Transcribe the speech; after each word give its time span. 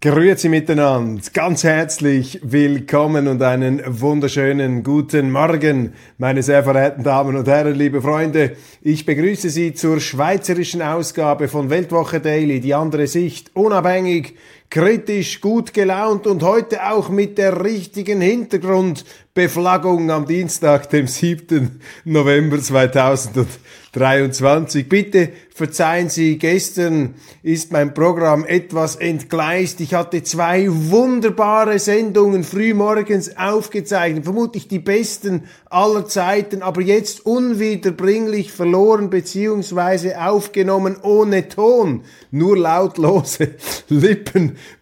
Grüezi 0.00 0.48
miteinander, 0.48 1.20
ganz 1.32 1.64
herzlich 1.64 2.38
willkommen 2.44 3.26
und 3.26 3.42
einen 3.42 3.82
wunderschönen 3.84 4.84
guten 4.84 5.32
Morgen, 5.32 5.92
meine 6.18 6.44
sehr 6.44 6.62
verehrten 6.62 7.02
Damen 7.02 7.34
und 7.34 7.48
Herren, 7.48 7.74
liebe 7.74 8.00
Freunde. 8.00 8.56
Ich 8.80 9.04
begrüße 9.04 9.50
Sie 9.50 9.74
zur 9.74 9.98
schweizerischen 9.98 10.82
Ausgabe 10.82 11.48
von 11.48 11.68
Weltwoche 11.68 12.20
Daily, 12.20 12.60
die 12.60 12.74
andere 12.74 13.08
Sicht, 13.08 13.50
unabhängig, 13.56 14.36
kritisch, 14.70 15.40
gut 15.40 15.72
gelaunt 15.72 16.26
und 16.26 16.42
heute 16.42 16.90
auch 16.90 17.08
mit 17.08 17.38
der 17.38 17.64
richtigen 17.64 18.20
Hintergrundbeflaggung 18.20 20.10
am 20.10 20.26
Dienstag, 20.26 20.90
dem 20.90 21.06
7. 21.06 21.80
November 22.04 22.60
2023. 22.60 24.86
Bitte 24.88 25.30
Verzeihen 25.58 26.08
Sie, 26.08 26.38
gestern 26.38 27.16
ist 27.42 27.72
mein 27.72 27.92
Programm 27.92 28.44
etwas 28.44 28.94
entgleist. 28.94 29.80
Ich 29.80 29.92
hatte 29.92 30.22
zwei 30.22 30.66
wunderbare 30.68 31.80
Sendungen 31.80 32.44
frühmorgens 32.44 33.36
aufgezeichnet, 33.36 34.22
vermutlich 34.22 34.68
die 34.68 34.78
besten 34.78 35.48
aller 35.68 36.06
Zeiten, 36.06 36.62
aber 36.62 36.80
jetzt 36.80 37.26
unwiederbringlich 37.26 38.52
verloren 38.52 39.10
beziehungsweise 39.10 40.22
aufgenommen 40.22 40.96
ohne 41.02 41.48
Ton, 41.48 42.04
nur 42.30 42.56
lautlose 42.56 43.56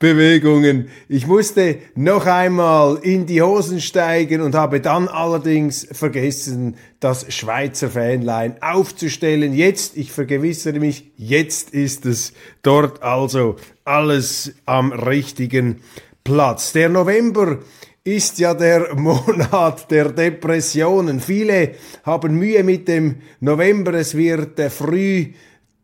Lippenbewegungen. 0.00 0.88
Ich 1.08 1.26
musste 1.26 1.78
noch 1.94 2.26
einmal 2.26 2.98
in 3.02 3.26
die 3.26 3.42
Hosen 3.42 3.80
steigen 3.80 4.40
und 4.40 4.54
habe 4.54 4.80
dann 4.80 5.08
allerdings 5.08 5.86
vergessen, 5.90 6.76
das 7.00 7.32
Schweizer 7.32 7.90
Fanlein 7.90 8.60
aufzustellen. 8.62 9.54
Jetzt, 9.54 9.96
ich 9.96 10.12
vergewissere 10.12 10.80
mich, 10.80 11.10
jetzt 11.16 11.70
ist 11.70 12.06
es 12.06 12.32
dort 12.62 13.02
also 13.02 13.56
alles 13.84 14.54
am 14.64 14.92
richtigen 14.92 15.80
Platz. 16.24 16.72
Der 16.72 16.88
November 16.88 17.58
ist 18.06 18.38
ja 18.38 18.54
der 18.54 18.94
Monat 18.96 19.90
der 19.90 20.10
Depressionen. 20.10 21.20
Viele 21.20 21.72
haben 22.04 22.38
Mühe 22.38 22.62
mit 22.62 22.88
dem 22.88 23.16
November. 23.40 23.94
Es 23.94 24.16
wird 24.16 24.60
früh 24.72 25.32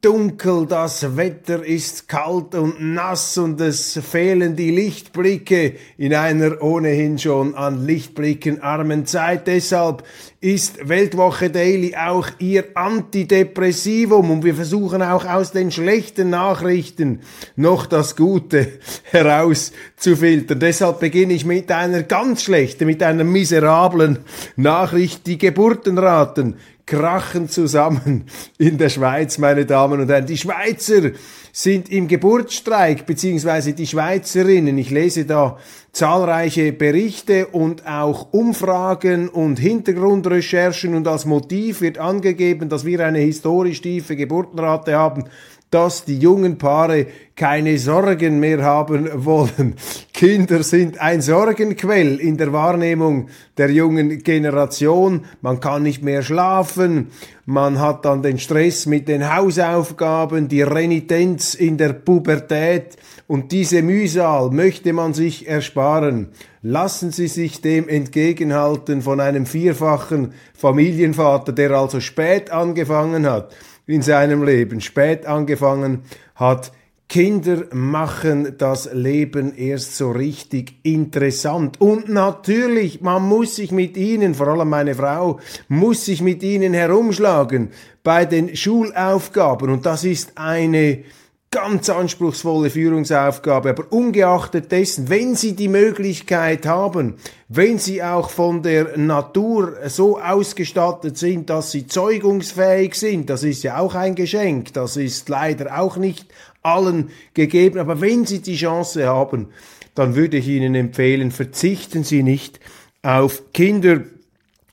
dunkel, 0.02 0.66
das 0.66 1.16
Wetter 1.16 1.64
ist 1.64 2.08
kalt 2.08 2.56
und 2.56 2.80
nass 2.80 3.38
und 3.38 3.60
es 3.60 3.96
fehlen 4.02 4.56
die 4.56 4.72
Lichtblicke 4.72 5.76
in 5.96 6.12
einer 6.12 6.60
ohnehin 6.60 7.20
schon 7.20 7.54
an 7.54 7.86
Lichtblicken 7.86 8.60
armen 8.60 9.06
Zeit. 9.06 9.46
Deshalb 9.46 10.02
ist 10.40 10.88
Weltwoche 10.88 11.50
Daily 11.50 11.94
auch 11.94 12.26
ihr 12.40 12.64
Antidepressivum 12.74 14.28
und 14.32 14.44
wir 14.44 14.56
versuchen 14.56 15.02
auch 15.02 15.24
aus 15.24 15.52
den 15.52 15.70
schlechten 15.70 16.30
Nachrichten 16.30 17.20
noch 17.54 17.86
das 17.86 18.16
Gute 18.16 18.80
herauszufiltern. 19.04 20.58
Deshalb 20.58 20.98
beginne 20.98 21.34
ich 21.34 21.44
mit 21.44 21.70
einer 21.70 22.02
ganz 22.02 22.42
schlechten, 22.42 22.86
mit 22.86 23.04
einer 23.04 23.22
miserablen 23.22 24.18
Nachricht. 24.56 25.28
Die 25.28 25.38
Geburtenraten 25.38 26.56
krachen 26.86 27.48
zusammen 27.48 28.24
in 28.58 28.78
der 28.78 28.88
Schweiz, 28.88 29.38
meine 29.38 29.66
Damen 29.66 30.00
und 30.00 30.08
Herren. 30.08 30.26
Die 30.26 30.36
Schweizer 30.36 31.10
sind 31.52 31.90
im 31.90 32.08
Geburtsstreik, 32.08 33.06
beziehungsweise 33.06 33.72
die 33.72 33.86
Schweizerinnen. 33.86 34.76
Ich 34.78 34.90
lese 34.90 35.24
da 35.24 35.58
zahlreiche 35.92 36.72
Berichte 36.72 37.48
und 37.48 37.86
auch 37.86 38.32
Umfragen 38.32 39.28
und 39.28 39.58
Hintergrundrecherchen 39.58 40.94
und 40.94 41.06
als 41.06 41.26
Motiv 41.26 41.82
wird 41.82 41.98
angegeben, 41.98 42.68
dass 42.68 42.84
wir 42.84 43.04
eine 43.04 43.18
historisch 43.18 43.82
tiefe 43.82 44.16
Geburtenrate 44.16 44.94
haben 44.94 45.24
dass 45.72 46.04
die 46.04 46.18
jungen 46.18 46.58
Paare 46.58 47.06
keine 47.34 47.78
Sorgen 47.78 48.38
mehr 48.40 48.62
haben 48.62 49.24
wollen. 49.24 49.74
Kinder 50.12 50.62
sind 50.62 51.00
ein 51.00 51.22
Sorgenquell 51.22 52.20
in 52.20 52.36
der 52.36 52.52
Wahrnehmung 52.52 53.28
der 53.56 53.70
jungen 53.70 54.22
Generation. 54.22 55.24
Man 55.40 55.60
kann 55.60 55.82
nicht 55.82 56.02
mehr 56.02 56.22
schlafen, 56.22 57.08
man 57.46 57.80
hat 57.80 58.04
dann 58.04 58.22
den 58.22 58.38
Stress 58.38 58.84
mit 58.84 59.08
den 59.08 59.34
Hausaufgaben, 59.34 60.48
die 60.48 60.62
Renitenz 60.62 61.54
in 61.54 61.78
der 61.78 61.94
Pubertät 61.94 62.96
und 63.26 63.50
diese 63.50 63.80
Mühsal 63.80 64.50
möchte 64.50 64.92
man 64.92 65.14
sich 65.14 65.48
ersparen. 65.48 66.28
Lassen 66.60 67.10
Sie 67.10 67.28
sich 67.28 67.62
dem 67.62 67.88
entgegenhalten 67.88 69.00
von 69.00 69.20
einem 69.20 69.46
vierfachen 69.46 70.34
Familienvater, 70.54 71.52
der 71.52 71.72
also 71.72 71.98
spät 71.98 72.50
angefangen 72.50 73.26
hat 73.26 73.52
in 73.86 74.02
seinem 74.02 74.42
Leben 74.44 74.80
spät 74.80 75.26
angefangen 75.26 76.02
hat. 76.34 76.72
Kinder 77.08 77.64
machen 77.72 78.54
das 78.56 78.90
Leben 78.94 79.54
erst 79.54 79.98
so 79.98 80.12
richtig 80.12 80.76
interessant. 80.82 81.78
Und 81.78 82.08
natürlich, 82.08 83.02
man 83.02 83.22
muss 83.22 83.56
sich 83.56 83.70
mit 83.70 83.98
ihnen, 83.98 84.34
vor 84.34 84.48
allem 84.48 84.70
meine 84.70 84.94
Frau, 84.94 85.38
muss 85.68 86.06
sich 86.06 86.22
mit 86.22 86.42
ihnen 86.42 86.72
herumschlagen 86.72 87.68
bei 88.02 88.24
den 88.24 88.56
Schulaufgaben. 88.56 89.68
Und 89.68 89.84
das 89.84 90.04
ist 90.04 90.32
eine 90.36 91.04
ganz 91.52 91.90
anspruchsvolle 91.90 92.70
Führungsaufgabe, 92.70 93.70
aber 93.70 93.92
ungeachtet 93.92 94.72
dessen, 94.72 95.08
wenn 95.10 95.36
Sie 95.36 95.54
die 95.54 95.68
Möglichkeit 95.68 96.66
haben, 96.66 97.14
wenn 97.48 97.78
Sie 97.78 98.02
auch 98.02 98.30
von 98.30 98.62
der 98.62 98.96
Natur 98.96 99.76
so 99.86 100.18
ausgestattet 100.18 101.18
sind, 101.18 101.50
dass 101.50 101.70
Sie 101.70 101.86
zeugungsfähig 101.86 102.94
sind, 102.94 103.30
das 103.30 103.44
ist 103.44 103.62
ja 103.62 103.78
auch 103.78 103.94
ein 103.94 104.14
Geschenk, 104.14 104.72
das 104.72 104.96
ist 104.96 105.28
leider 105.28 105.78
auch 105.78 105.98
nicht 105.98 106.26
allen 106.62 107.10
gegeben, 107.34 107.78
aber 107.78 108.00
wenn 108.00 108.24
Sie 108.24 108.40
die 108.40 108.56
Chance 108.56 109.06
haben, 109.06 109.48
dann 109.94 110.16
würde 110.16 110.38
ich 110.38 110.48
Ihnen 110.48 110.74
empfehlen, 110.74 111.30
verzichten 111.30 112.02
Sie 112.02 112.22
nicht 112.22 112.60
auf 113.02 113.52
Kinder, 113.52 114.00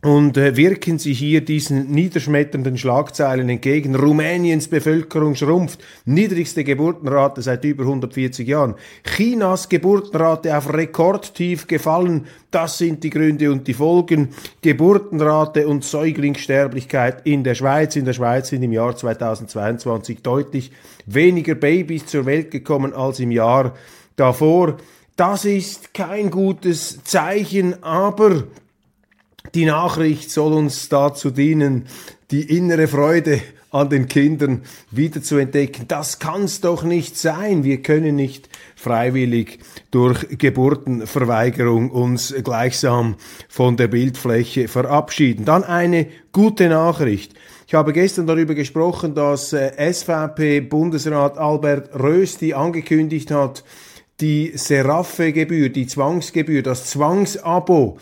und 0.01 0.37
äh, 0.37 0.55
wirken 0.55 0.97
Sie 0.97 1.11
hier 1.11 1.41
diesen 1.41 1.91
niederschmetternden 1.91 2.77
Schlagzeilen 2.77 3.49
entgegen. 3.49 3.95
Rumäniens 3.95 4.69
Bevölkerung 4.69 5.35
schrumpft, 5.35 5.81
niedrigste 6.05 6.63
Geburtenrate 6.63 7.41
seit 7.41 7.65
über 7.65 7.83
140 7.83 8.47
Jahren. 8.47 8.75
Chinas 9.03 9.67
Geburtenrate 9.67 10.57
auf 10.57 10.73
Rekordtief 10.73 11.67
gefallen, 11.67 12.27
das 12.49 12.77
sind 12.77 13.03
die 13.03 13.09
Gründe 13.09 13.51
und 13.51 13.67
die 13.67 13.73
Folgen. 13.73 14.29
Geburtenrate 14.61 15.67
und 15.67 15.83
Säuglingssterblichkeit 15.83 17.25
in 17.25 17.43
der 17.43 17.55
Schweiz. 17.55 17.97
In 17.97 18.05
der 18.05 18.13
Schweiz 18.13 18.49
sind 18.49 18.63
im 18.63 18.71
Jahr 18.71 18.95
2022 18.95 20.21
deutlich 20.21 20.71
weniger 21.07 21.56
Babys 21.56 22.06
zur 22.06 22.25
Welt 22.25 22.51
gekommen 22.51 22.94
als 22.94 23.19
im 23.19 23.31
Jahr 23.31 23.75
davor. 24.15 24.77
Das 25.18 25.44
ist 25.44 25.94
kein 25.94 26.31
gutes 26.31 27.03
Zeichen, 27.03 27.83
aber 27.83 28.45
die 29.56 29.66
Nachricht 29.66 30.31
soll 30.31 30.54
uns 30.54 30.90
dazu 30.90 31.31
dienen, 31.31 31.88
die 32.31 32.56
innere 32.57 32.88
Freude 32.88 33.42
an 33.72 33.90
den 33.90 34.07
Kindern 34.07 34.63
wieder 34.92 35.22
zu 35.22 35.38
entdecken. 35.38 35.86
Das 35.88 36.19
kann's 36.19 36.62
doch 36.62 36.84
nicht 36.84 37.18
sein. 37.18 37.63
Wir 37.63 37.81
können 37.81 38.16
nicht 38.16 38.50
freiwillig 38.75 39.60
durch 39.92 40.25
Geburtenverweigerung 40.38 41.92
uns 41.92 42.34
gleichsam 42.44 43.16
von 43.48 43.78
der 43.78 43.88
Bildfläche 43.88 44.68
verabschieden. 44.68 45.46
Dann 45.46 45.63
eine 45.63 46.07
gute 46.31 46.68
Nachricht. 46.69 47.34
Ich 47.68 47.75
habe 47.75 47.94
gestern 47.94 48.25
darüber 48.25 48.56
gesprochen, 48.56 49.13
dass 49.13 49.54
äh, 49.54 49.94
SVP-Bundesrat 49.94 51.38
Albert 51.38 51.94
Rösti 51.94 52.54
angekündigt 52.54 53.30
hat, 53.30 53.63
die 54.19 54.51
Seraphe-Gebühr, 54.56 55.69
die 55.69 55.86
Zwangsgebühr, 55.86 56.63
das 56.63 56.86
Zwangsabo 56.86 58.00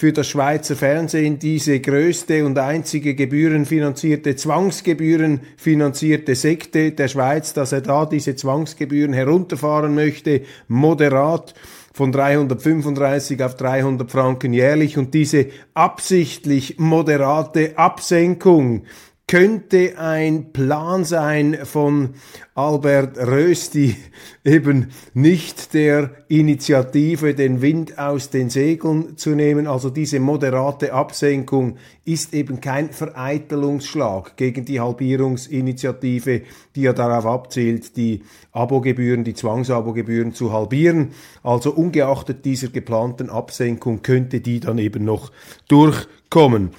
für 0.00 0.14
das 0.14 0.28
Schweizer 0.28 0.76
Fernsehen 0.76 1.38
diese 1.38 1.78
größte 1.78 2.46
und 2.46 2.58
einzige 2.58 3.14
gebührenfinanzierte, 3.14 4.34
zwangsgebührenfinanzierte 4.34 6.34
Sekte 6.34 6.92
der 6.92 7.08
Schweiz, 7.08 7.52
dass 7.52 7.72
er 7.72 7.82
da 7.82 8.06
diese 8.06 8.34
Zwangsgebühren 8.34 9.12
herunterfahren 9.12 9.94
möchte, 9.94 10.40
moderat 10.68 11.52
von 11.92 12.12
335 12.12 13.44
auf 13.44 13.56
300 13.56 14.10
Franken 14.10 14.54
jährlich. 14.54 14.96
Und 14.96 15.12
diese 15.12 15.48
absichtlich 15.74 16.78
moderate 16.78 17.76
Absenkung 17.76 18.84
könnte 19.30 19.96
ein 19.96 20.52
Plan 20.52 21.04
sein 21.04 21.58
von 21.62 22.14
Albert 22.56 23.16
Rösti, 23.16 23.94
eben 24.44 24.88
nicht 25.14 25.72
der 25.72 26.10
Initiative, 26.26 27.36
den 27.36 27.62
Wind 27.62 27.96
aus 27.96 28.30
den 28.30 28.50
Segeln 28.50 29.16
zu 29.16 29.30
nehmen. 29.30 29.68
Also 29.68 29.88
diese 29.88 30.18
moderate 30.18 30.92
Absenkung 30.92 31.76
ist 32.04 32.34
eben 32.34 32.60
kein 32.60 32.90
Vereitelungsschlag 32.90 34.36
gegen 34.36 34.64
die 34.64 34.80
Halbierungsinitiative, 34.80 36.42
die 36.74 36.82
ja 36.82 36.92
darauf 36.92 37.24
abzielt, 37.24 37.96
die 37.96 38.24
Abogebühren, 38.50 39.22
die 39.22 39.34
Zwangsabogebühren 39.34 40.34
zu 40.34 40.52
halbieren. 40.52 41.10
Also 41.44 41.70
ungeachtet 41.70 42.44
dieser 42.44 42.70
geplanten 42.70 43.30
Absenkung 43.30 44.02
könnte 44.02 44.40
die 44.40 44.58
dann 44.58 44.78
eben 44.78 45.04
noch 45.04 45.30
durchkommen. 45.68 46.70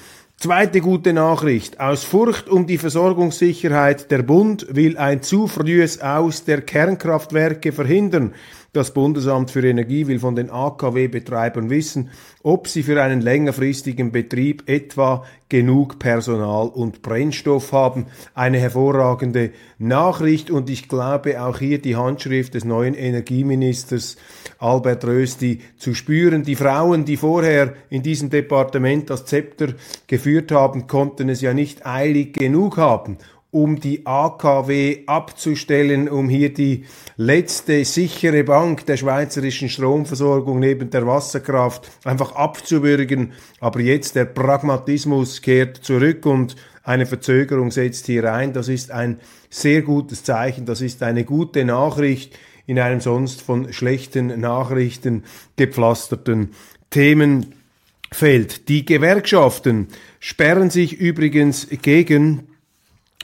Zweite 0.41 0.81
gute 0.81 1.13
Nachricht. 1.13 1.79
Aus 1.79 2.03
Furcht 2.03 2.49
um 2.49 2.65
die 2.65 2.79
Versorgungssicherheit 2.79 4.09
der 4.09 4.23
Bund 4.23 4.65
will 4.71 4.97
ein 4.97 5.21
zu 5.21 5.45
frühes 5.45 6.01
Aus 6.01 6.45
der 6.45 6.61
Kernkraftwerke 6.61 7.71
verhindern. 7.71 8.33
Das 8.73 8.93
Bundesamt 8.93 9.51
für 9.51 9.67
Energie 9.67 10.07
will 10.07 10.19
von 10.19 10.33
den 10.33 10.49
AKW-Betreibern 10.49 11.69
wissen, 11.69 12.09
ob 12.41 12.69
sie 12.69 12.83
für 12.83 13.03
einen 13.03 13.19
längerfristigen 13.19 14.13
Betrieb 14.13 14.63
etwa 14.67 15.25
genug 15.49 15.99
Personal 15.99 16.69
und 16.69 17.01
Brennstoff 17.01 17.73
haben. 17.73 18.05
Eine 18.33 18.59
hervorragende 18.59 19.51
Nachricht 19.77 20.49
und 20.49 20.69
ich 20.69 20.87
glaube 20.87 21.43
auch 21.43 21.59
hier 21.59 21.81
die 21.81 21.97
Handschrift 21.97 22.53
des 22.53 22.63
neuen 22.63 22.93
Energieministers 22.93 24.15
Albert 24.57 25.03
Rösti 25.03 25.59
zu 25.75 25.93
spüren. 25.93 26.43
Die 26.43 26.55
Frauen, 26.55 27.03
die 27.03 27.17
vorher 27.17 27.73
in 27.89 28.03
diesem 28.03 28.29
Departement 28.29 29.09
das 29.09 29.25
Zepter 29.25 29.73
geführt 30.07 30.53
haben, 30.53 30.87
konnten 30.87 31.27
es 31.27 31.41
ja 31.41 31.53
nicht 31.53 31.85
eilig 31.85 32.35
genug 32.35 32.77
haben 32.77 33.17
um 33.51 33.79
die 33.79 34.05
AKW 34.05 35.03
abzustellen, 35.05 36.07
um 36.07 36.29
hier 36.29 36.53
die 36.53 36.85
letzte 37.17 37.83
sichere 37.83 38.45
Bank 38.45 38.85
der 38.85 38.95
schweizerischen 38.95 39.67
Stromversorgung 39.67 40.59
neben 40.59 40.89
der 40.89 41.05
Wasserkraft 41.05 41.91
einfach 42.05 42.33
abzuwürgen. 42.33 43.33
Aber 43.59 43.81
jetzt 43.81 44.15
der 44.15 44.25
Pragmatismus 44.25 45.41
kehrt 45.41 45.77
zurück 45.77 46.25
und 46.25 46.55
eine 46.83 47.05
Verzögerung 47.05 47.71
setzt 47.71 48.05
hier 48.05 48.33
ein. 48.33 48.53
Das 48.53 48.69
ist 48.69 48.89
ein 48.89 49.19
sehr 49.49 49.81
gutes 49.81 50.23
Zeichen, 50.23 50.65
das 50.65 50.79
ist 50.79 51.03
eine 51.03 51.25
gute 51.25 51.65
Nachricht 51.65 52.37
in 52.65 52.79
einem 52.79 53.01
sonst 53.01 53.41
von 53.41 53.73
schlechten 53.73 54.39
Nachrichten 54.39 55.23
gepflasterten 55.57 56.51
Themenfeld. 56.89 58.69
Die 58.69 58.85
Gewerkschaften 58.85 59.89
sperren 60.19 60.69
sich 60.69 60.93
übrigens 60.93 61.67
gegen 61.81 62.47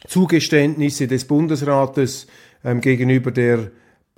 Zugeständnisse 0.08 1.08
des 1.08 1.26
Bundesrates 1.26 2.28
ähm, 2.64 2.82
gegenüber 2.82 3.32
der 3.32 3.72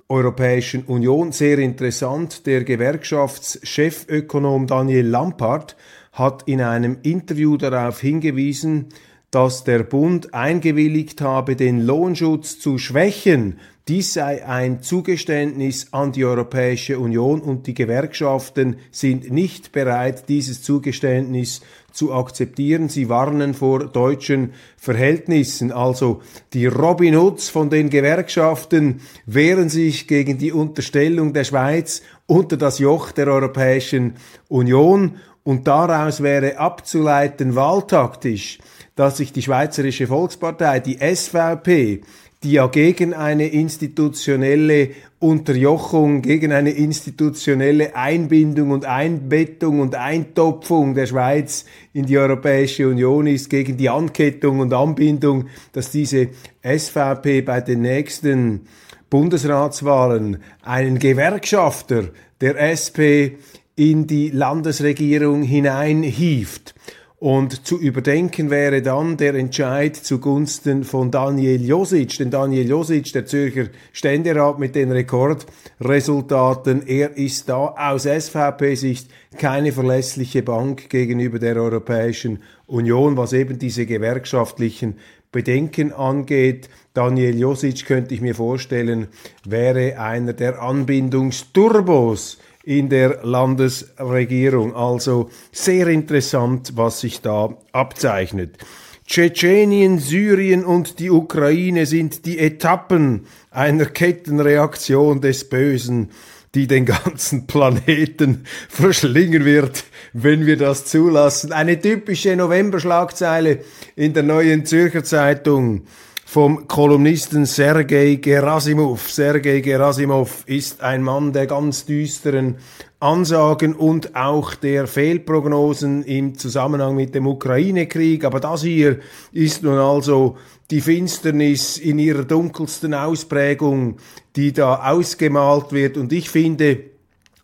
Europäischen 0.08 0.84
Union. 0.84 1.32
Sehr 1.32 1.58
interessant. 1.58 2.46
Der 2.46 2.64
Gewerkschaftschefökonom 2.64 4.66
Daniel 4.66 5.06
Lampard 5.06 5.76
hat 6.12 6.42
in 6.46 6.60
einem 6.60 6.98
Interview 7.02 7.56
darauf 7.56 8.00
hingewiesen, 8.00 8.88
dass 9.30 9.62
der 9.62 9.84
Bund 9.84 10.34
eingewilligt 10.34 11.20
habe, 11.20 11.54
den 11.54 11.86
Lohnschutz 11.86 12.58
zu 12.58 12.78
schwächen. 12.78 13.60
Dies 13.86 14.12
sei 14.12 14.44
ein 14.44 14.82
Zugeständnis 14.82 15.92
an 15.92 16.12
die 16.12 16.24
Europäische 16.24 16.98
Union 16.98 17.40
und 17.40 17.66
die 17.66 17.74
Gewerkschaften 17.74 18.76
sind 18.90 19.30
nicht 19.30 19.72
bereit, 19.72 20.28
dieses 20.28 20.62
Zugeständnis 20.62 21.60
zu 21.92 22.12
akzeptieren. 22.12 22.88
Sie 22.88 23.08
warnen 23.08 23.54
vor 23.54 23.86
deutschen 23.86 24.52
Verhältnissen. 24.76 25.72
Also 25.72 26.22
die 26.52 26.66
Robin 26.66 27.16
Hoods 27.16 27.48
von 27.48 27.70
den 27.70 27.90
Gewerkschaften 27.90 29.00
wehren 29.26 29.68
sich 29.68 30.08
gegen 30.08 30.38
die 30.38 30.52
Unterstellung 30.52 31.32
der 31.32 31.44
Schweiz 31.44 32.02
unter 32.26 32.56
das 32.56 32.78
Joch 32.78 33.12
der 33.12 33.28
Europäischen 33.28 34.14
Union 34.48 35.16
und 35.42 35.66
daraus 35.66 36.22
wäre 36.22 36.58
abzuleiten 36.58 37.56
wahltaktisch, 37.56 38.58
dass 38.94 39.16
sich 39.16 39.32
die 39.32 39.42
Schweizerische 39.42 40.06
Volkspartei, 40.06 40.80
die 40.80 40.98
SVP, 40.98 42.02
die 42.42 42.52
ja 42.52 42.68
gegen 42.68 43.12
eine 43.12 43.48
institutionelle 43.48 44.90
Unterjochung, 45.18 46.22
gegen 46.22 46.52
eine 46.52 46.70
institutionelle 46.70 47.94
Einbindung 47.94 48.70
und 48.70 48.86
Einbettung 48.86 49.80
und 49.80 49.94
Eintopfung 49.94 50.94
der 50.94 51.04
Schweiz 51.04 51.66
in 51.92 52.06
die 52.06 52.16
Europäische 52.16 52.88
Union 52.88 53.26
ist, 53.26 53.50
gegen 53.50 53.76
die 53.76 53.90
Ankettung 53.90 54.60
und 54.60 54.72
Anbindung, 54.72 55.48
dass 55.72 55.90
diese 55.90 56.28
SVP 56.62 57.42
bei 57.42 57.60
den 57.60 57.82
nächsten 57.82 58.62
Bundesratswahlen 59.10 60.38
einen 60.62 60.98
Gewerkschafter 60.98 62.04
der 62.40 62.58
SP 62.72 63.36
in 63.76 64.06
die 64.06 64.30
Landesregierung 64.30 65.42
hineinhieft. 65.42 66.74
Und 67.20 67.66
zu 67.66 67.78
überdenken 67.78 68.48
wäre 68.48 68.80
dann 68.80 69.18
der 69.18 69.34
Entscheid 69.34 69.94
zugunsten 69.94 70.84
von 70.84 71.10
Daniel 71.10 71.62
Josic. 71.62 72.16
Denn 72.16 72.30
Daniel 72.30 72.66
Josic, 72.66 73.12
der 73.12 73.26
Zürcher 73.26 73.66
Ständerat 73.92 74.58
mit 74.58 74.74
den 74.74 74.90
Rekordresultaten, 74.90 76.86
er 76.86 77.18
ist 77.18 77.50
da 77.50 77.74
aus 77.76 78.04
SVP-Sicht 78.04 79.10
keine 79.36 79.72
verlässliche 79.72 80.42
Bank 80.42 80.88
gegenüber 80.88 81.38
der 81.38 81.56
Europäischen 81.56 82.38
Union, 82.66 83.18
was 83.18 83.34
eben 83.34 83.58
diese 83.58 83.84
gewerkschaftlichen 83.84 84.94
Bedenken 85.30 85.92
angeht. 85.92 86.70
Daniel 86.94 87.38
Josic 87.38 87.84
könnte 87.84 88.14
ich 88.14 88.22
mir 88.22 88.34
vorstellen, 88.34 89.08
wäre 89.44 90.00
einer 90.00 90.32
der 90.32 90.62
Anbindungsturbos 90.62 92.38
in 92.70 92.88
der 92.88 93.24
Landesregierung. 93.24 94.76
Also 94.76 95.28
sehr 95.50 95.88
interessant, 95.88 96.74
was 96.76 97.00
sich 97.00 97.20
da 97.20 97.56
abzeichnet. 97.72 98.58
Tschetschenien, 99.06 99.98
Syrien 99.98 100.64
und 100.64 101.00
die 101.00 101.10
Ukraine 101.10 101.84
sind 101.84 102.26
die 102.26 102.38
Etappen 102.38 103.26
einer 103.50 103.86
Kettenreaktion 103.86 105.20
des 105.20 105.48
Bösen, 105.48 106.10
die 106.54 106.68
den 106.68 106.86
ganzen 106.86 107.46
Planeten 107.48 108.44
verschlingen 108.68 109.44
wird, 109.44 109.82
wenn 110.12 110.46
wir 110.46 110.56
das 110.56 110.84
zulassen. 110.84 111.50
Eine 111.50 111.80
typische 111.80 112.36
Novemberschlagzeile 112.36 113.64
in 113.96 114.12
der 114.12 114.22
neuen 114.22 114.64
Zürcher 114.64 115.02
Zeitung 115.02 115.86
vom 116.30 116.68
Kolumnisten 116.68 117.44
Sergei 117.44 118.14
Gerasimov. 118.14 119.10
Sergei 119.10 119.58
Gerasimov 119.58 120.44
ist 120.46 120.80
ein 120.80 121.02
Mann 121.02 121.32
der 121.32 121.48
ganz 121.48 121.86
düsteren 121.86 122.58
Ansagen 123.00 123.74
und 123.74 124.14
auch 124.14 124.54
der 124.54 124.86
Fehlprognosen 124.86 126.04
im 126.04 126.38
Zusammenhang 126.38 126.94
mit 126.94 127.16
dem 127.16 127.26
Ukraine-Krieg. 127.26 128.24
Aber 128.24 128.38
das 128.38 128.62
hier 128.62 129.00
ist 129.32 129.64
nun 129.64 129.78
also 129.78 130.36
die 130.70 130.80
Finsternis 130.80 131.78
in 131.78 131.98
ihrer 131.98 132.22
dunkelsten 132.22 132.94
Ausprägung, 132.94 133.96
die 134.36 134.52
da 134.52 134.88
ausgemalt 134.88 135.72
wird. 135.72 135.96
Und 135.96 136.12
ich 136.12 136.30
finde 136.30 136.84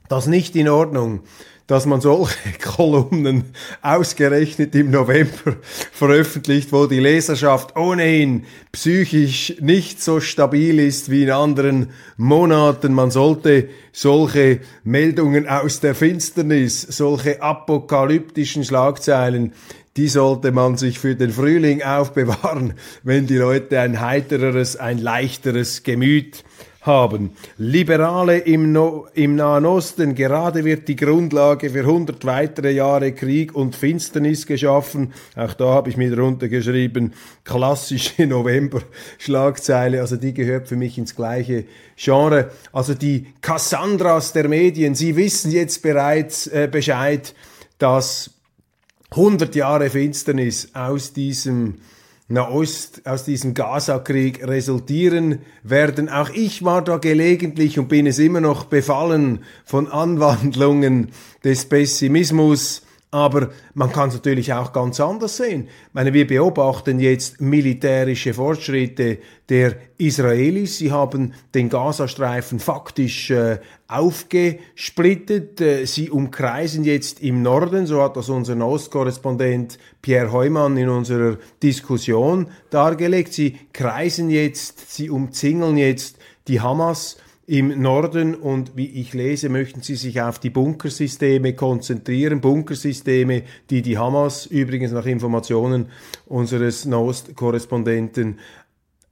das 0.08 0.28
nicht 0.28 0.54
in 0.54 0.68
Ordnung 0.68 1.22
dass 1.66 1.86
man 1.86 2.00
solche 2.00 2.36
Kolumnen 2.62 3.44
ausgerechnet 3.82 4.74
im 4.74 4.90
November 4.90 5.56
veröffentlicht, 5.92 6.72
wo 6.72 6.86
die 6.86 7.00
Leserschaft 7.00 7.76
ohnehin 7.76 8.44
psychisch 8.72 9.54
nicht 9.60 10.02
so 10.02 10.20
stabil 10.20 10.78
ist 10.78 11.10
wie 11.10 11.24
in 11.24 11.30
anderen 11.30 11.90
Monaten. 12.16 12.92
Man 12.92 13.10
sollte 13.10 13.68
solche 13.92 14.60
Meldungen 14.84 15.48
aus 15.48 15.80
der 15.80 15.94
Finsternis, 15.94 16.82
solche 16.82 17.42
apokalyptischen 17.42 18.64
Schlagzeilen, 18.64 19.52
die 19.96 20.08
sollte 20.08 20.52
man 20.52 20.76
sich 20.76 20.98
für 20.98 21.16
den 21.16 21.30
Frühling 21.30 21.82
aufbewahren, 21.84 22.74
wenn 23.02 23.26
die 23.26 23.38
Leute 23.38 23.80
ein 23.80 24.00
heitereres, 24.00 24.76
ein 24.76 24.98
leichteres 24.98 25.82
Gemüt 25.82 26.44
haben. 26.86 27.32
Liberale 27.58 28.38
im, 28.38 28.72
no 28.72 29.06
im 29.14 29.34
Nahen 29.36 29.66
Osten, 29.66 30.14
gerade 30.14 30.64
wird 30.64 30.88
die 30.88 30.96
Grundlage 30.96 31.70
für 31.70 31.80
100 31.80 32.24
weitere 32.24 32.72
Jahre 32.72 33.12
Krieg 33.12 33.54
und 33.54 33.76
Finsternis 33.76 34.46
geschaffen. 34.46 35.12
Auch 35.34 35.54
da 35.54 35.66
habe 35.66 35.90
ich 35.90 35.96
mir 35.96 36.14
drunter 36.14 36.48
geschrieben, 36.48 37.12
klassische 37.44 38.26
November-Schlagzeile, 38.26 40.00
also 40.00 40.16
die 40.16 40.32
gehört 40.32 40.68
für 40.68 40.76
mich 40.76 40.96
ins 40.96 41.14
gleiche 41.14 41.64
Genre. 41.96 42.50
Also 42.72 42.94
die 42.94 43.26
Cassandras 43.40 44.32
der 44.32 44.48
Medien, 44.48 44.94
sie 44.94 45.16
wissen 45.16 45.50
jetzt 45.50 45.82
bereits 45.82 46.46
äh, 46.46 46.68
Bescheid, 46.70 47.34
dass 47.78 48.30
100 49.10 49.54
Jahre 49.54 49.90
Finsternis 49.90 50.70
aus 50.74 51.12
diesem 51.12 51.74
Nahost, 52.28 53.06
aus 53.06 53.24
diesem 53.24 53.54
Gaza-Krieg 53.54 54.46
resultieren 54.46 55.40
werden. 55.62 56.08
Auch 56.08 56.30
ich 56.30 56.64
war 56.64 56.82
da 56.82 56.96
gelegentlich 56.96 57.78
und 57.78 57.88
bin 57.88 58.06
es 58.06 58.18
immer 58.18 58.40
noch 58.40 58.64
befallen 58.64 59.44
von 59.64 59.86
Anwandlungen 59.86 61.12
des 61.44 61.66
Pessimismus, 61.66 62.82
aber 63.16 63.48
man 63.72 63.90
kann 63.90 64.10
es 64.10 64.14
natürlich 64.16 64.52
auch 64.52 64.74
ganz 64.74 65.00
anders 65.00 65.38
sehen. 65.38 65.68
Ich 65.88 65.94
meine, 65.94 66.12
wir 66.12 66.26
beobachten 66.26 67.00
jetzt 67.00 67.40
militärische 67.40 68.34
Fortschritte 68.34 69.18
der 69.48 69.76
Israelis. 69.96 70.76
Sie 70.76 70.92
haben 70.92 71.32
den 71.54 71.70
Gazastreifen 71.70 72.60
faktisch 72.60 73.30
äh, 73.30 73.58
aufgesplittet. 73.88 75.60
Äh, 75.62 75.86
sie 75.86 76.10
umkreisen 76.10 76.84
jetzt 76.84 77.22
im 77.22 77.40
Norden, 77.40 77.86
so 77.86 78.02
hat 78.02 78.16
das 78.16 78.28
unser 78.28 78.56
Ostkorrespondent 78.58 79.78
Pierre 80.02 80.30
Heumann 80.30 80.76
in 80.76 80.90
unserer 80.90 81.38
Diskussion 81.62 82.48
dargelegt. 82.68 83.32
Sie 83.32 83.56
kreisen 83.72 84.28
jetzt, 84.28 84.94
sie 84.94 85.08
umzingeln 85.08 85.78
jetzt 85.78 86.18
die 86.48 86.60
Hamas 86.60 87.16
im 87.46 87.80
Norden 87.80 88.34
und 88.34 88.76
wie 88.76 89.00
ich 89.00 89.14
lese, 89.14 89.48
möchten 89.48 89.80
sie 89.80 89.94
sich 89.94 90.20
auf 90.20 90.40
die 90.40 90.50
Bunkersysteme 90.50 91.54
konzentrieren. 91.54 92.40
Bunkersysteme, 92.40 93.44
die 93.70 93.82
die 93.82 93.98
Hamas 93.98 94.46
übrigens 94.46 94.90
nach 94.90 95.06
Informationen 95.06 95.86
unseres 96.26 96.86
Nost-Korrespondenten 96.86 98.40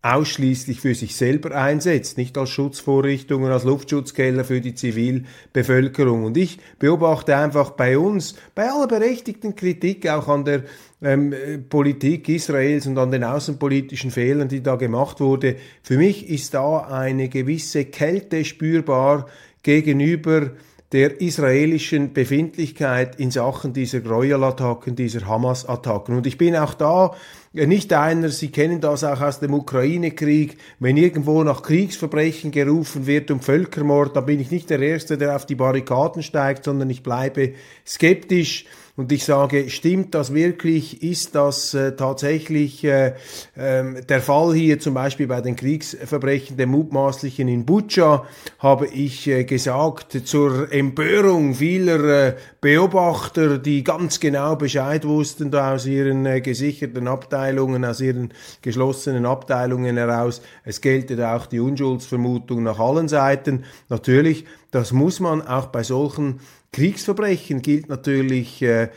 ausschließlich 0.04 0.80
für 0.80 0.94
sich 0.94 1.16
selber 1.16 1.52
einsetzt, 1.52 2.18
nicht 2.18 2.36
als 2.36 2.50
Schutzvorrichtungen, 2.50 3.50
als 3.50 3.64
Luftschutzkeller 3.64 4.44
für 4.44 4.60
die 4.60 4.74
Zivilbevölkerung. 4.74 6.24
Und 6.24 6.36
ich 6.36 6.58
beobachte 6.78 7.34
einfach 7.34 7.70
bei 7.70 7.96
uns, 7.96 8.34
bei 8.54 8.70
aller 8.70 8.86
berechtigten 8.86 9.56
Kritik 9.56 10.06
auch 10.06 10.28
an 10.28 10.44
der 10.44 10.64
ähm, 11.00 11.34
Politik 11.70 12.28
Israels 12.28 12.86
und 12.86 12.98
an 12.98 13.12
den 13.12 13.24
außenpolitischen 13.24 14.10
Fehlern, 14.10 14.48
die 14.48 14.62
da 14.62 14.76
gemacht 14.76 15.20
wurde, 15.20 15.56
für 15.82 15.96
mich 15.96 16.28
ist 16.28 16.52
da 16.52 16.80
eine 16.80 17.30
gewisse 17.30 17.86
Kälte 17.86 18.44
spürbar 18.44 19.26
gegenüber 19.62 20.50
der 20.92 21.20
israelischen 21.20 22.12
Befindlichkeit 22.12 23.18
in 23.18 23.30
Sachen 23.30 23.72
dieser 23.72 24.00
Gräuelattacken, 24.00 24.94
dieser 24.94 25.26
Hamas-Attacken. 25.26 26.14
Und 26.14 26.26
ich 26.26 26.38
bin 26.38 26.54
auch 26.54 26.74
da 26.74 27.12
nicht 27.54 27.92
einer, 27.92 28.30
Sie 28.30 28.50
kennen 28.50 28.80
das 28.80 29.04
auch 29.04 29.20
aus 29.20 29.38
dem 29.38 29.54
Ukraine-Krieg, 29.54 30.56
wenn 30.80 30.96
irgendwo 30.96 31.44
nach 31.44 31.62
Kriegsverbrechen 31.62 32.50
gerufen 32.50 33.06
wird 33.06 33.30
und 33.30 33.44
Völkermord, 33.44 34.16
da 34.16 34.20
bin 34.20 34.40
ich 34.40 34.50
nicht 34.50 34.70
der 34.70 34.80
Erste, 34.80 35.16
der 35.16 35.36
auf 35.36 35.46
die 35.46 35.54
Barrikaden 35.54 36.24
steigt, 36.24 36.64
sondern 36.64 36.90
ich 36.90 37.04
bleibe 37.04 37.52
skeptisch 37.86 38.64
und 38.96 39.10
ich 39.10 39.24
sage, 39.24 39.70
stimmt 39.70 40.14
das 40.14 40.32
wirklich? 40.32 41.02
Ist 41.02 41.34
das 41.34 41.74
äh, 41.74 41.96
tatsächlich 41.96 42.84
äh, 42.84 43.14
äh, 43.56 44.02
der 44.08 44.20
Fall 44.20 44.54
hier 44.54 44.78
zum 44.78 44.94
Beispiel 44.94 45.26
bei 45.26 45.40
den 45.40 45.56
Kriegsverbrechen 45.56 46.56
der 46.56 46.68
Mutmaßlichen 46.68 47.48
in 47.48 47.66
Butscha? 47.66 48.24
Habe 48.60 48.86
ich 48.86 49.26
äh, 49.26 49.42
gesagt, 49.42 50.16
zur 50.28 50.72
Empörung 50.72 51.54
vieler 51.56 52.28
äh, 52.28 52.36
Beobachter, 52.60 53.58
die 53.58 53.82
ganz 53.82 54.20
genau 54.20 54.54
Bescheid 54.54 55.04
wussten 55.04 55.50
da 55.50 55.74
aus 55.74 55.86
ihren 55.86 56.24
äh, 56.24 56.40
gesicherten 56.40 57.08
Abteilungen, 57.08 57.84
aus 57.84 58.00
ihren 58.00 58.32
geschlossenen 58.62 59.26
Abteilungen 59.26 59.96
heraus. 59.96 60.40
Es 60.62 60.80
gelte 60.80 61.28
auch 61.28 61.46
die 61.46 61.58
Unschuldsvermutung 61.58 62.62
nach 62.62 62.78
allen 62.78 63.08
Seiten. 63.08 63.64
Natürlich, 63.88 64.44
das 64.70 64.92
muss 64.92 65.18
man 65.18 65.42
auch 65.42 65.66
bei 65.66 65.82
solchen 65.82 66.38
Kriegsverbrechen 66.74 67.62
gilt 67.62 67.88
natürlich 67.88 68.60
äh, 68.60 68.88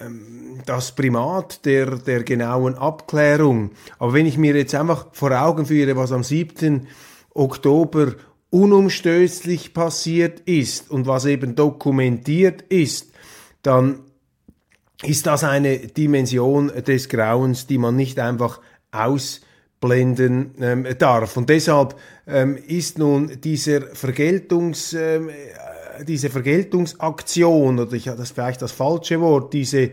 ähm, 0.00 0.62
das 0.64 0.92
Primat 0.92 1.66
der, 1.66 1.96
der 1.96 2.24
genauen 2.24 2.76
Abklärung. 2.76 3.72
Aber 3.98 4.14
wenn 4.14 4.24
ich 4.24 4.38
mir 4.38 4.56
jetzt 4.56 4.74
einfach 4.74 5.08
vor 5.12 5.32
Augen 5.32 5.66
führe, 5.66 5.96
was 5.96 6.12
am 6.12 6.24
7. 6.24 6.86
Oktober 7.34 8.14
unumstößlich 8.48 9.74
passiert 9.74 10.40
ist 10.46 10.90
und 10.90 11.06
was 11.06 11.26
eben 11.26 11.54
dokumentiert 11.54 12.62
ist, 12.70 13.12
dann 13.60 14.00
ist 15.02 15.26
das 15.26 15.44
eine 15.44 15.76
Dimension 15.76 16.68
des 16.68 17.10
Grauens, 17.10 17.66
die 17.66 17.76
man 17.76 17.96
nicht 17.96 18.18
einfach 18.18 18.62
ausblenden 18.92 20.54
ähm, 20.58 20.86
darf. 20.98 21.36
Und 21.36 21.50
deshalb 21.50 21.96
ähm, 22.26 22.56
ist 22.56 22.98
nun 22.98 23.38
dieser 23.42 23.82
Vergeltungs, 23.82 24.94
ähm, 24.94 25.28
diese 26.04 26.30
Vergeltungsaktion, 26.30 27.78
oder 27.78 27.92
ich, 27.92 28.04
das 28.04 28.18
ist 28.20 28.32
vielleicht 28.32 28.62
das 28.62 28.72
falsche 28.72 29.20
Wort, 29.20 29.52
diese, 29.52 29.90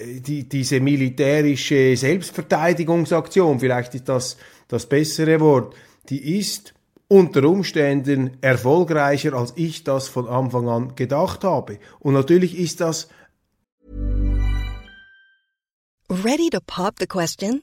die, 0.00 0.48
diese 0.48 0.80
militärische 0.80 1.96
Selbstverteidigungsaktion, 1.96 3.60
vielleicht 3.60 3.94
ist 3.94 4.08
das 4.08 4.36
das 4.68 4.86
bessere 4.86 5.40
Wort, 5.40 5.74
die 6.10 6.38
ist 6.38 6.74
unter 7.08 7.44
Umständen 7.44 8.36
erfolgreicher, 8.42 9.32
als 9.32 9.54
ich 9.56 9.82
das 9.82 10.08
von 10.08 10.28
Anfang 10.28 10.68
an 10.68 10.94
gedacht 10.94 11.42
habe. 11.42 11.78
Und 11.98 12.12
natürlich 12.14 12.58
ist 12.58 12.80
das. 12.80 13.08
Ready 16.10 16.50
to 16.50 16.60
pop 16.64 16.96
the 16.98 17.06
question? 17.06 17.62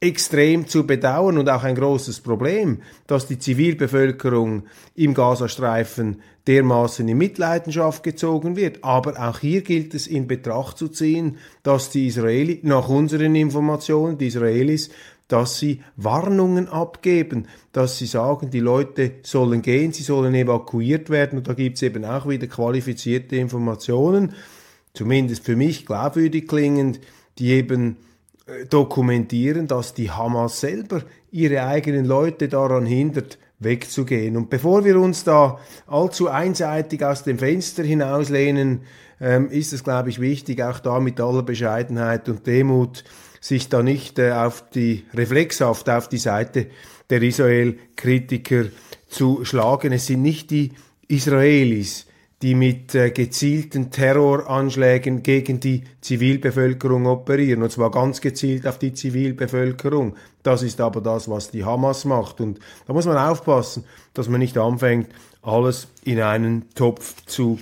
Extrem 0.00 0.66
zu 0.66 0.86
bedauern 0.86 1.36
und 1.36 1.50
auch 1.50 1.62
ein 1.62 1.74
großes 1.74 2.20
Problem, 2.20 2.78
dass 3.06 3.26
die 3.26 3.38
Zivilbevölkerung 3.38 4.62
im 4.94 5.12
Gazastreifen 5.12 6.22
dermaßen 6.46 7.06
in 7.06 7.18
Mitleidenschaft 7.18 8.02
gezogen 8.02 8.56
wird. 8.56 8.82
Aber 8.82 9.20
auch 9.20 9.40
hier 9.40 9.60
gilt 9.60 9.94
es 9.94 10.06
in 10.06 10.26
Betracht 10.26 10.78
zu 10.78 10.88
ziehen, 10.88 11.36
dass 11.62 11.90
die 11.90 12.06
Israelis, 12.06 12.60
nach 12.62 12.88
unseren 12.88 13.34
Informationen, 13.34 14.16
die 14.16 14.28
Israelis, 14.28 14.88
dass 15.28 15.58
sie 15.58 15.82
Warnungen 15.96 16.68
abgeben, 16.68 17.46
dass 17.72 17.98
sie 17.98 18.06
sagen, 18.06 18.50
die 18.50 18.58
Leute 18.58 19.12
sollen 19.22 19.60
gehen, 19.60 19.92
sie 19.92 20.02
sollen 20.02 20.34
evakuiert 20.34 21.10
werden. 21.10 21.38
Und 21.38 21.46
da 21.46 21.52
gibt 21.52 21.76
es 21.76 21.82
eben 21.82 22.06
auch 22.06 22.26
wieder 22.26 22.46
qualifizierte 22.46 23.36
Informationen, 23.36 24.32
zumindest 24.94 25.44
für 25.44 25.56
mich 25.56 25.84
glaubwürdig 25.84 26.48
klingend, 26.48 27.00
die 27.38 27.50
eben 27.50 27.98
dokumentieren, 28.68 29.66
dass 29.66 29.94
die 29.94 30.10
Hamas 30.10 30.60
selber 30.60 31.02
ihre 31.30 31.64
eigenen 31.64 32.04
Leute 32.04 32.48
daran 32.48 32.86
hindert, 32.86 33.38
wegzugehen. 33.58 34.36
Und 34.36 34.50
bevor 34.50 34.84
wir 34.84 34.98
uns 34.98 35.24
da 35.24 35.58
allzu 35.86 36.28
einseitig 36.28 37.04
aus 37.04 37.22
dem 37.24 37.38
Fenster 37.38 37.82
hinauslehnen, 37.82 38.80
ähm, 39.20 39.50
ist 39.50 39.72
es, 39.72 39.84
glaube 39.84 40.08
ich, 40.08 40.20
wichtig, 40.20 40.62
auch 40.62 40.78
da 40.80 40.98
mit 40.98 41.20
aller 41.20 41.42
Bescheidenheit 41.42 42.28
und 42.28 42.46
Demut 42.46 43.04
sich 43.40 43.68
da 43.68 43.82
nicht 43.82 44.18
äh, 44.18 44.32
auf 44.32 44.70
die 44.70 45.04
reflexhaft 45.14 45.88
auf 45.88 46.08
die 46.08 46.18
Seite 46.18 46.66
der 47.10 47.22
Israel-Kritiker 47.22 48.66
zu 49.08 49.44
schlagen. 49.44 49.92
Es 49.92 50.06
sind 50.06 50.22
nicht 50.22 50.50
die 50.50 50.72
Israelis, 51.08 52.06
die 52.42 52.54
mit 52.54 52.94
äh, 52.94 53.10
gezielten 53.10 53.90
Terroranschlägen 53.90 55.22
gegen 55.22 55.60
die 55.60 55.84
Zivilbevölkerung 56.00 57.06
operieren, 57.06 57.62
und 57.62 57.70
zwar 57.70 57.90
ganz 57.90 58.20
gezielt 58.20 58.66
auf 58.66 58.78
die 58.78 58.94
Zivilbevölkerung. 58.94 60.16
Das 60.42 60.62
ist 60.62 60.80
aber 60.80 61.02
das, 61.02 61.28
was 61.28 61.50
die 61.50 61.64
Hamas 61.64 62.06
macht. 62.06 62.40
Und 62.40 62.58
da 62.86 62.94
muss 62.94 63.04
man 63.04 63.18
aufpassen, 63.18 63.84
dass 64.14 64.28
man 64.28 64.40
nicht 64.40 64.56
anfängt, 64.56 65.08
alles 65.42 65.88
in 66.04 66.20
einen 66.20 66.70
Topf 66.74 67.26
zu 67.26 67.58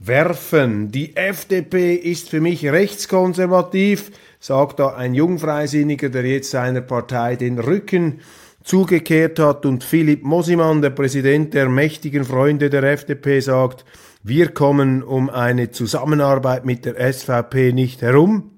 werfen. 0.00 0.90
Die 0.90 1.16
FDP 1.16 1.94
ist 1.94 2.28
für 2.28 2.40
mich 2.40 2.66
rechtskonservativ, 2.66 4.10
sagt 4.40 4.80
da 4.80 4.94
ein 4.94 5.14
Jungfreisinniger, 5.14 6.08
der 6.08 6.24
jetzt 6.24 6.50
seiner 6.50 6.80
Partei 6.80 7.36
den 7.36 7.58
Rücken 7.58 8.20
zugekehrt 8.64 9.38
hat. 9.38 9.64
Und 9.64 9.84
Philipp 9.84 10.24
Mosimann, 10.24 10.82
der 10.82 10.90
Präsident 10.90 11.54
der 11.54 11.68
mächtigen 11.68 12.24
Freunde 12.24 12.70
der 12.70 12.82
FDP, 12.82 13.40
sagt, 13.40 13.84
wir 14.22 14.48
kommen 14.48 15.02
um 15.02 15.30
eine 15.30 15.70
Zusammenarbeit 15.70 16.64
mit 16.64 16.84
der 16.84 17.12
SVP 17.12 17.72
nicht 17.72 18.02
herum 18.02 18.50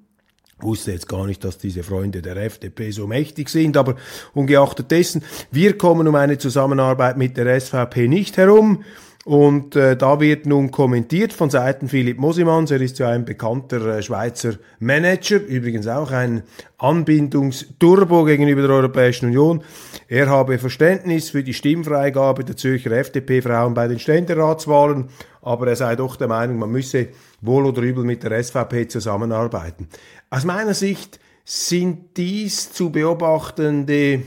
wusste 0.62 0.92
jetzt 0.92 1.08
gar 1.08 1.26
nicht, 1.26 1.44
dass 1.44 1.58
diese 1.58 1.82
Freunde 1.82 2.22
der 2.22 2.36
FDP 2.36 2.90
so 2.90 3.06
mächtig 3.06 3.48
sind, 3.48 3.76
aber 3.76 3.96
ungeachtet 4.34 4.90
dessen, 4.90 5.22
wir 5.50 5.78
kommen 5.78 6.06
um 6.06 6.14
eine 6.14 6.38
Zusammenarbeit 6.38 7.16
mit 7.16 7.36
der 7.36 7.60
SVP 7.60 8.08
nicht 8.08 8.36
herum. 8.36 8.84
Und 9.26 9.76
äh, 9.76 9.98
da 9.98 10.18
wird 10.18 10.46
nun 10.46 10.70
kommentiert 10.70 11.34
von 11.34 11.50
Seiten 11.50 11.88
Philipp 11.88 12.18
Mosimans, 12.18 12.70
er 12.70 12.80
ist 12.80 12.98
ja 12.98 13.10
ein 13.10 13.26
bekannter 13.26 13.98
äh, 13.98 14.02
Schweizer 14.02 14.54
Manager, 14.78 15.36
übrigens 15.36 15.86
auch 15.86 16.10
ein 16.10 16.42
Anbindungsturbo 16.78 18.24
gegenüber 18.24 18.62
der 18.62 18.70
Europäischen 18.70 19.26
Union. 19.26 19.62
Er 20.08 20.30
habe 20.30 20.58
Verständnis 20.58 21.28
für 21.28 21.42
die 21.42 21.52
Stimmfreigabe 21.52 22.44
der 22.44 22.56
Zürcher 22.56 22.92
FDP-Frauen 22.92 23.74
bei 23.74 23.88
den 23.88 23.98
Ständeratswahlen, 23.98 25.10
aber 25.42 25.68
er 25.68 25.76
sei 25.76 25.96
doch 25.96 26.16
der 26.16 26.28
Meinung, 26.28 26.58
man 26.58 26.70
müsse 26.70 27.08
wohl 27.42 27.66
oder 27.66 27.82
übel 27.82 28.04
mit 28.04 28.22
der 28.22 28.42
SVP 28.42 28.88
zusammenarbeiten. 28.88 29.88
Aus 30.30 30.44
meiner 30.44 30.74
Sicht 30.74 31.20
sind 31.44 32.16
dies 32.16 32.72
zu 32.72 32.90
beobachtende 32.90 34.22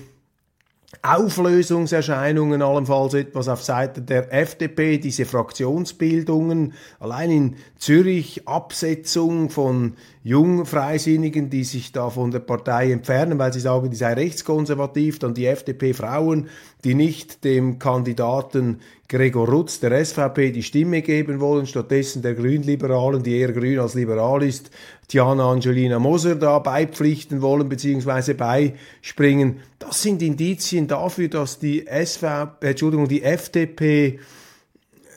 Auflösungserscheinungen 1.01 2.61
allenfalls 2.61 3.13
etwas 3.13 3.47
auf 3.47 3.63
Seite 3.63 4.01
der 4.01 4.31
FDP, 4.31 4.99
diese 4.99 5.25
Fraktionsbildungen, 5.25 6.73
allein 6.99 7.31
in 7.31 7.55
Zürich 7.77 8.47
Absetzung 8.47 9.49
von 9.49 9.93
Jungfreisinnigen, 10.23 11.49
die 11.49 11.63
sich 11.63 11.91
da 11.91 12.09
von 12.09 12.31
der 12.31 12.39
Partei 12.39 12.91
entfernen, 12.91 13.39
weil 13.39 13.51
sie 13.51 13.59
sagen, 13.59 13.89
die 13.89 13.97
sei 13.97 14.13
rechtskonservativ, 14.13 15.19
dann 15.19 15.33
die 15.33 15.47
FDP-Frauen, 15.47 16.47
die 16.83 16.95
nicht 16.95 17.43
dem 17.43 17.79
Kandidaten 17.79 18.79
Gregor 19.09 19.49
Rutz 19.49 19.79
der 19.79 20.03
SVP 20.03 20.51
die 20.51 20.63
Stimme 20.63 21.01
geben 21.01 21.39
wollen, 21.39 21.67
stattdessen 21.67 22.21
der 22.21 22.35
Grünliberalen, 22.35 23.21
die 23.21 23.37
eher 23.37 23.51
grün 23.51 23.79
als 23.79 23.93
liberal 23.93 24.41
ist, 24.41 24.71
Diana 25.13 25.51
Angelina 25.51 25.99
Moser 25.99 26.35
da 26.35 26.57
beipflichten 26.57 27.41
wollen 27.41 27.69
bzw. 27.69 28.33
beispringen. 28.33 29.59
Das 29.77 30.01
sind 30.01 30.23
Indizien 30.23 30.87
dafür, 30.87 31.27
dass 31.27 31.59
die 31.59 31.85
SVP, 31.85 32.69
Entschuldigung, 32.69 33.07
die 33.07 33.21
FDP 33.21 34.19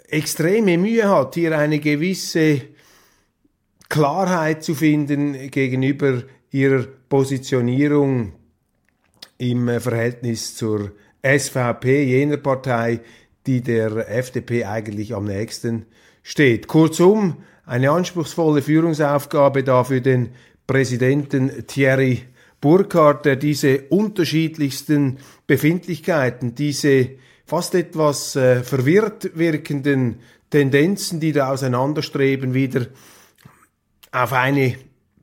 extreme 0.08 0.76
Mühe 0.76 1.08
hat, 1.08 1.34
hier 1.34 1.58
eine 1.58 1.80
gewisse 1.80 2.60
Klarheit 3.88 4.62
zu 4.62 4.74
finden 4.74 5.50
gegenüber 5.50 6.24
ihrer 6.50 6.86
Positionierung 7.08 8.32
im 9.38 9.80
Verhältnis 9.80 10.56
zur 10.56 10.92
SVP, 11.22 12.04
jener 12.04 12.36
Partei, 12.36 13.00
die 13.46 13.62
der 13.62 14.10
FDP 14.10 14.64
eigentlich 14.64 15.14
am 15.14 15.24
nächsten 15.24 15.86
steht. 16.22 16.66
Kurzum, 16.66 17.38
eine 17.66 17.90
anspruchsvolle 17.90 18.62
Führungsaufgabe 18.62 19.64
da 19.64 19.84
für 19.84 20.00
den 20.00 20.30
Präsidenten 20.66 21.66
Thierry 21.66 22.22
Burkhardt, 22.60 23.26
der 23.26 23.36
diese 23.36 23.82
unterschiedlichsten 23.82 25.18
Befindlichkeiten, 25.46 26.54
diese 26.54 27.10
fast 27.44 27.74
etwas 27.74 28.34
äh, 28.34 28.62
verwirrt 28.62 29.36
wirkenden 29.36 30.20
Tendenzen, 30.50 31.20
die 31.20 31.32
da 31.32 31.52
auseinanderstreben, 31.52 32.54
wieder 32.54 32.86
auf 34.12 34.32
eine 34.32 34.76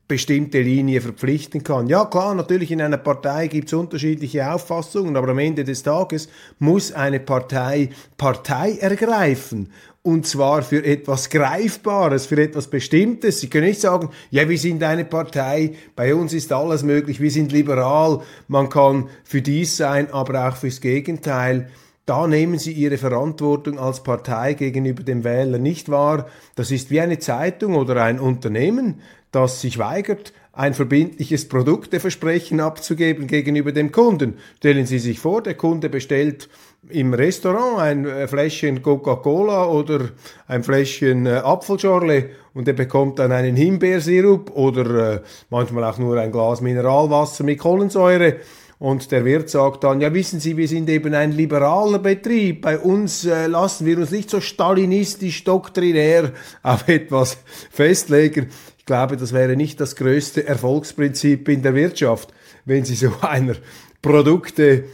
bestimmte 0.06 0.60
Linie 0.60 1.00
verpflichten 1.00 1.62
kann. 1.62 1.86
Ja 1.86 2.04
klar, 2.04 2.34
natürlich 2.34 2.70
in 2.70 2.82
einer 2.82 2.98
Partei 2.98 3.46
gibt 3.48 3.68
es 3.68 3.72
unterschiedliche 3.72 4.52
Auffassungen, 4.52 5.16
aber 5.16 5.28
am 5.28 5.38
Ende 5.38 5.64
des 5.64 5.82
Tages 5.82 6.28
muss 6.58 6.92
eine 6.92 7.20
Partei 7.20 7.90
Partei 8.18 8.76
ergreifen. 8.80 9.70
Und 10.02 10.26
zwar 10.26 10.62
für 10.62 10.84
etwas 10.84 11.30
Greifbares, 11.30 12.26
für 12.26 12.36
etwas 12.36 12.68
Bestimmtes. 12.68 13.40
Sie 13.40 13.48
können 13.48 13.68
nicht 13.68 13.80
sagen, 13.80 14.10
ja, 14.30 14.46
wir 14.46 14.58
sind 14.58 14.82
eine 14.82 15.06
Partei, 15.06 15.72
bei 15.96 16.14
uns 16.14 16.34
ist 16.34 16.52
alles 16.52 16.82
möglich, 16.82 17.20
wir 17.20 17.30
sind 17.30 17.52
liberal, 17.52 18.20
man 18.46 18.68
kann 18.68 19.08
für 19.24 19.40
dies 19.40 19.78
sein, 19.78 20.12
aber 20.12 20.46
auch 20.46 20.56
fürs 20.56 20.82
Gegenteil. 20.82 21.70
Da 22.06 22.26
nehmen 22.26 22.58
Sie 22.58 22.72
Ihre 22.72 22.98
Verantwortung 22.98 23.78
als 23.78 24.02
Partei 24.02 24.52
gegenüber 24.52 25.02
dem 25.02 25.24
Wähler 25.24 25.58
nicht 25.58 25.90
wahr. 25.90 26.26
Das 26.54 26.70
ist 26.70 26.90
wie 26.90 27.00
eine 27.00 27.18
Zeitung 27.18 27.76
oder 27.76 28.02
ein 28.02 28.20
Unternehmen 28.20 29.00
das 29.34 29.60
sich 29.60 29.78
weigert, 29.78 30.32
ein 30.52 30.74
verbindliches 30.74 31.48
Produkteversprechen 31.48 32.60
abzugeben 32.60 33.26
gegenüber 33.26 33.72
dem 33.72 33.90
Kunden. 33.90 34.38
Stellen 34.58 34.86
Sie 34.86 35.00
sich 35.00 35.18
vor, 35.18 35.42
der 35.42 35.54
Kunde 35.54 35.88
bestellt 35.88 36.48
im 36.88 37.12
Restaurant 37.12 37.80
ein 37.80 38.06
äh, 38.06 38.28
Fläschchen 38.28 38.82
Coca-Cola 38.82 39.66
oder 39.66 40.10
ein 40.46 40.62
Fläschchen 40.62 41.26
äh, 41.26 41.40
Apfelschorle 41.42 42.30
und 42.52 42.68
er 42.68 42.74
bekommt 42.74 43.18
dann 43.18 43.32
einen 43.32 43.56
Himbeersirup 43.56 44.52
oder 44.54 45.14
äh, 45.14 45.20
manchmal 45.50 45.82
auch 45.84 45.98
nur 45.98 46.18
ein 46.20 46.30
Glas 46.30 46.60
Mineralwasser 46.60 47.42
mit 47.42 47.58
Kohlensäure. 47.58 48.36
Und 48.84 49.12
der 49.12 49.24
Wirt 49.24 49.48
sagt 49.48 49.82
dann, 49.82 50.02
ja 50.02 50.12
wissen 50.12 50.40
Sie, 50.40 50.58
wir 50.58 50.68
sind 50.68 50.90
eben 50.90 51.14
ein 51.14 51.32
liberaler 51.32 51.98
Betrieb. 51.98 52.60
Bei 52.60 52.78
uns 52.78 53.24
äh, 53.24 53.46
lassen 53.46 53.86
wir 53.86 53.96
uns 53.96 54.10
nicht 54.10 54.28
so 54.28 54.42
stalinistisch 54.42 55.42
doktrinär 55.42 56.32
auf 56.62 56.86
etwas 56.88 57.38
festlegen. 57.70 58.50
Ich 58.76 58.84
glaube, 58.84 59.16
das 59.16 59.32
wäre 59.32 59.56
nicht 59.56 59.80
das 59.80 59.96
größte 59.96 60.46
Erfolgsprinzip 60.46 61.48
in 61.48 61.62
der 61.62 61.74
Wirtschaft, 61.74 62.34
wenn 62.66 62.84
Sie 62.84 62.94
so 62.94 63.10
einer 63.22 63.54
Produkte 64.02 64.84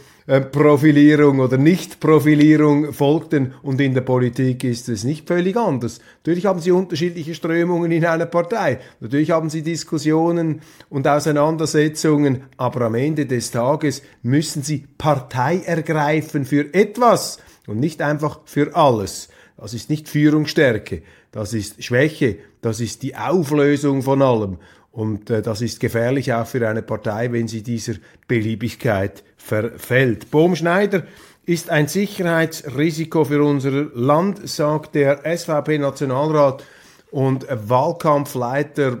Profilierung 0.51 1.39
oder 1.39 1.57
Nichtprofilierung 1.57 2.93
folgten 2.93 3.53
und 3.63 3.81
in 3.81 3.93
der 3.93 4.01
Politik 4.01 4.63
ist 4.63 4.87
es 4.87 5.03
nicht 5.03 5.27
völlig 5.27 5.57
anders. 5.57 5.99
Natürlich 6.17 6.45
haben 6.45 6.59
Sie 6.59 6.71
unterschiedliche 6.71 7.33
Strömungen 7.33 7.91
in 7.91 8.05
einer 8.05 8.27
Partei, 8.27 8.79
natürlich 8.99 9.31
haben 9.31 9.49
Sie 9.49 9.63
Diskussionen 9.63 10.61
und 10.89 11.07
Auseinandersetzungen, 11.07 12.43
aber 12.57 12.81
am 12.81 12.95
Ende 12.95 13.25
des 13.25 13.51
Tages 13.51 14.03
müssen 14.21 14.61
Sie 14.61 14.85
Partei 14.97 15.61
ergreifen 15.65 16.45
für 16.45 16.71
etwas 16.73 17.39
und 17.65 17.79
nicht 17.79 18.01
einfach 18.01 18.41
für 18.45 18.75
alles. 18.75 19.29
Das 19.57 19.73
ist 19.73 19.89
nicht 19.89 20.07
Führungsstärke, 20.07 21.01
das 21.31 21.53
ist 21.53 21.83
Schwäche, 21.83 22.37
das 22.61 22.79
ist 22.79 23.03
die 23.03 23.15
Auflösung 23.15 24.01
von 24.01 24.21
allem. 24.21 24.57
Und 24.91 25.29
äh, 25.29 25.41
das 25.41 25.61
ist 25.61 25.79
gefährlich 25.79 26.33
auch 26.33 26.45
für 26.45 26.67
eine 26.67 26.81
Partei, 26.81 27.31
wenn 27.31 27.47
sie 27.47 27.63
dieser 27.63 27.93
Beliebigkeit 28.27 29.23
verfällt. 29.43 30.31
Bohm 30.31 30.55
Schneider 30.55 31.03
ist 31.45 31.69
ein 31.69 31.87
Sicherheitsrisiko 31.87 33.25
für 33.25 33.43
unser 33.43 33.89
Land, 33.95 34.47
sagt 34.47 34.95
der 34.95 35.21
SVP-Nationalrat 35.25 36.63
und 37.11 37.45
Wahlkampfleiter 37.49 38.99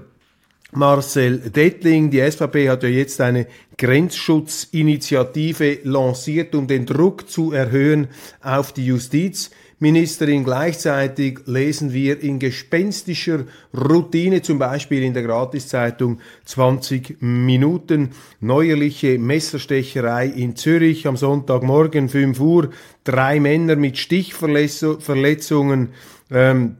Marcel 0.73 1.39
Dettling. 1.39 2.11
Die 2.11 2.19
SVP 2.19 2.69
hat 2.69 2.83
ja 2.83 2.89
jetzt 2.89 3.21
eine 3.21 3.47
Grenzschutzinitiative 3.77 5.79
lanciert, 5.83 6.53
um 6.55 6.67
den 6.67 6.85
Druck 6.85 7.29
zu 7.29 7.51
erhöhen 7.51 8.07
auf 8.41 8.73
die 8.73 8.85
Justiz. 8.85 9.51
Ministerin. 9.81 10.43
Gleichzeitig 10.43 11.39
lesen 11.47 11.91
wir 11.91 12.21
in 12.21 12.37
gespenstischer 12.37 13.45
Routine, 13.73 14.41
zum 14.43 14.59
Beispiel 14.59 15.01
in 15.03 15.13
der 15.13 15.23
Gratiszeitung 15.23 16.19
20 16.45 17.17
Minuten, 17.21 18.11
neuerliche 18.39 19.17
Messerstecherei 19.17 20.27
in 20.27 20.55
Zürich 20.55 21.07
am 21.07 21.17
Sonntagmorgen 21.17 22.09
5 22.09 22.39
Uhr, 22.39 22.69
drei 23.03 23.39
Männer 23.39 23.75
mit 23.75 23.97
Stichverletzungen 23.97 25.89
ähm, 26.29 26.77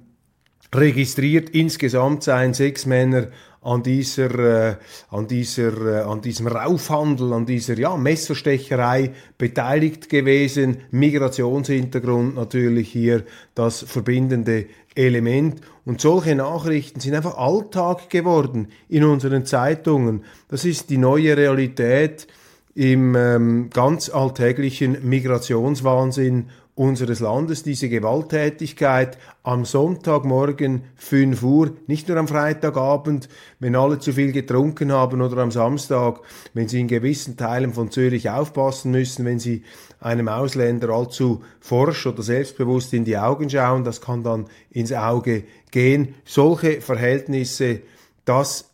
registriert, 0.73 1.49
insgesamt 1.49 2.23
seien 2.23 2.53
sechs 2.53 2.85
Männer 2.85 3.27
an 3.61 3.83
dieser, 3.83 4.69
äh, 4.69 4.75
an 5.09 5.27
dieser, 5.27 5.99
äh, 5.99 6.03
an 6.03 6.21
diesem 6.21 6.47
Raufhandel, 6.47 7.31
an 7.33 7.45
dieser 7.45 7.77
ja, 7.77 7.95
Messerstecherei 7.95 9.13
beteiligt 9.37 10.09
gewesen. 10.09 10.77
Migrationshintergrund 10.89 12.35
natürlich 12.35 12.91
hier 12.91 13.23
das 13.53 13.81
verbindende 13.81 14.65
Element. 14.95 15.61
Und 15.85 16.01
solche 16.01 16.35
Nachrichten 16.35 16.99
sind 16.99 17.13
einfach 17.13 17.37
Alltag 17.37 18.09
geworden 18.09 18.67
in 18.89 19.03
unseren 19.03 19.45
Zeitungen. 19.45 20.23
Das 20.47 20.65
ist 20.65 20.89
die 20.89 20.97
neue 20.97 21.37
Realität 21.37 22.27
im 22.73 23.15
ähm, 23.15 23.69
ganz 23.69 24.09
alltäglichen 24.09 24.97
Migrationswahnsinn 25.07 26.49
unseres 26.73 27.19
Landes, 27.19 27.63
diese 27.63 27.89
Gewalttätigkeit 27.89 29.17
am 29.43 29.65
Sonntagmorgen 29.65 30.83
5 30.95 31.43
Uhr, 31.43 31.71
nicht 31.87 32.07
nur 32.07 32.17
am 32.17 32.27
Freitagabend, 32.27 33.27
wenn 33.59 33.75
alle 33.75 33.99
zu 33.99 34.13
viel 34.13 34.31
getrunken 34.31 34.91
haben 34.91 35.21
oder 35.21 35.37
am 35.43 35.51
Samstag, 35.51 36.21
wenn 36.53 36.69
sie 36.69 36.79
in 36.79 36.87
gewissen 36.87 37.35
Teilen 37.35 37.73
von 37.73 37.91
Zürich 37.91 38.29
aufpassen 38.29 38.91
müssen, 38.91 39.25
wenn 39.25 39.37
sie 39.37 39.63
einem 39.99 40.29
Ausländer 40.29 40.89
allzu 40.89 41.43
forsch 41.59 42.07
oder 42.07 42.23
selbstbewusst 42.23 42.93
in 42.93 43.05
die 43.05 43.17
Augen 43.17 43.49
schauen, 43.49 43.83
das 43.83 43.99
kann 43.99 44.23
dann 44.23 44.45
ins 44.71 44.93
Auge 44.93 45.43
gehen. 45.71 46.15
Solche 46.25 46.81
Verhältnisse, 46.81 47.81
das 48.25 48.70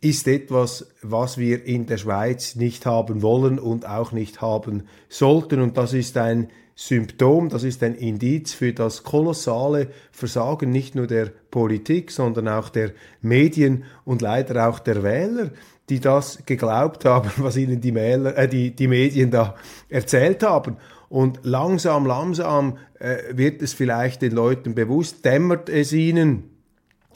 ist 0.00 0.28
etwas, 0.28 0.88
was 1.02 1.38
wir 1.38 1.64
in 1.64 1.86
der 1.86 1.96
Schweiz 1.96 2.54
nicht 2.54 2.86
haben 2.86 3.22
wollen 3.22 3.58
und 3.58 3.86
auch 3.86 4.12
nicht 4.12 4.40
haben 4.40 4.84
sollten. 5.08 5.60
Und 5.60 5.76
das 5.76 5.92
ist 5.92 6.16
ein 6.16 6.48
Symptom, 6.76 7.48
das 7.48 7.64
ist 7.64 7.82
ein 7.82 7.96
Indiz 7.96 8.52
für 8.54 8.72
das 8.72 9.02
kolossale 9.02 9.88
Versagen 10.12 10.70
nicht 10.70 10.94
nur 10.94 11.08
der 11.08 11.32
Politik, 11.50 12.12
sondern 12.12 12.46
auch 12.46 12.68
der 12.68 12.92
Medien 13.20 13.82
und 14.04 14.22
leider 14.22 14.68
auch 14.68 14.78
der 14.78 15.02
Wähler, 15.02 15.50
die 15.88 15.98
das 15.98 16.46
geglaubt 16.46 17.04
haben, 17.04 17.30
was 17.38 17.56
ihnen 17.56 17.80
die, 17.80 17.94
Wähler, 17.94 18.36
äh, 18.36 18.46
die, 18.46 18.70
die 18.70 18.86
Medien 18.86 19.32
da 19.32 19.56
erzählt 19.88 20.44
haben. 20.44 20.76
Und 21.08 21.40
langsam, 21.42 22.06
langsam 22.06 22.78
äh, 23.00 23.16
wird 23.32 23.60
es 23.62 23.72
vielleicht 23.72 24.22
den 24.22 24.32
Leuten 24.32 24.76
bewusst, 24.76 25.24
dämmert 25.24 25.68
es 25.68 25.92
ihnen, 25.92 26.57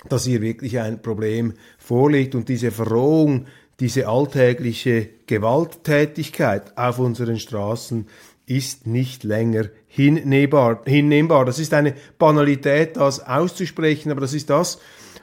dass 0.09 0.25
hier 0.25 0.41
wirklich 0.41 0.79
ein 0.79 1.03
Problem 1.03 1.55
vorliegt 1.79 2.35
und 2.35 2.49
diese 2.49 2.71
Verrohung, 2.71 3.47
diese 3.81 4.07
alltägliche 4.09 5.09
Gewalttätigkeit 5.27 6.77
auf 6.77 6.99
unseren 6.99 7.39
Straßen 7.39 8.07
ist 8.47 8.87
nicht 8.87 9.25
länger 9.25 9.67
hinnehmbar. 9.87 10.83
hinnehmbar. 10.85 11.45
Das 11.45 11.59
ist 11.59 11.75
eine 11.75 11.95
Banalität, 12.19 12.97
das 12.97 13.27
auszusprechen, 13.27 14.11
aber 14.11 14.21
das 14.21 14.35
ist 14.35 14.51
das, 14.51 14.79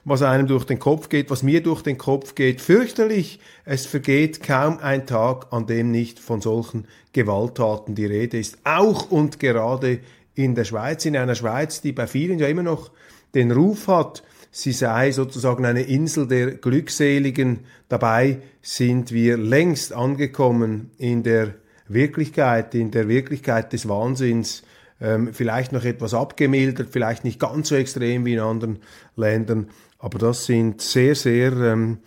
was 0.06 0.22
einem 0.22 0.48
durch 0.48 0.66
den 0.66 0.80
Kopf 0.80 1.10
geht, 1.10 1.30
was 1.30 1.44
mir 1.44 1.62
durch 1.62 1.82
den 1.82 1.98
Kopf 1.98 2.36
geht. 2.36 2.62
Fürchterlich, 2.62 3.40
es 3.66 3.86
vergeht 3.86 4.42
kaum 4.42 4.80
ein 4.80 5.06
Tag, 5.06 5.48
an 5.52 5.68
dem 5.68 5.92
nicht 5.92 6.20
von 6.20 6.42
solchen 6.42 6.88
Gewalttaten 7.14 7.96
die 7.96 8.06
Rede 8.06 8.40
ist. 8.40 8.58
Auch 8.64 9.12
und 9.12 9.40
gerade 9.40 10.00
in 10.36 10.56
der 10.56 10.64
Schweiz, 10.64 11.06
in 11.06 11.18
einer 11.18 11.36
Schweiz, 11.36 11.82
die 11.82 11.92
bei 11.92 12.08
vielen 12.08 12.40
ja 12.40 12.48
immer 12.48 12.64
noch 12.64 12.92
den 13.36 13.52
Ruf 13.52 13.88
hat, 13.88 14.24
sie 14.52 14.72
sei 14.72 15.12
sozusagen 15.12 15.66
eine 15.66 15.84
Insel 15.84 16.28
der 16.28 16.52
Glückseligen. 16.52 17.60
Dabei 17.88 18.40
sind 18.62 19.12
wir 19.12 19.38
längst 19.38 19.94
angekommen 19.94 20.92
in 20.98 21.24
der 21.24 21.56
Wirklichkeit, 21.88 22.76
in 22.76 22.92
der 22.92 23.08
Wirklichkeit 23.08 23.74
des 23.74 23.88
Wahnsinns, 23.88 24.64
ähm, 25.02 25.34
vielleicht 25.34 25.72
noch 25.72 25.86
etwas 25.86 26.14
abgemildert, 26.14 26.90
vielleicht 26.92 27.24
nicht 27.24 27.40
ganz 27.40 27.70
so 27.70 27.76
extrem 27.76 28.26
wie 28.26 28.34
in 28.34 28.40
anderen 28.40 28.80
Ländern, 29.16 29.70
aber 29.98 30.20
das 30.20 30.46
sind 30.46 30.82
sehr, 30.82 31.16
sehr 31.16 31.52
ähm, 31.54 32.00